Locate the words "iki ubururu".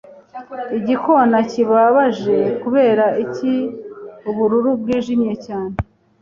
3.23-4.69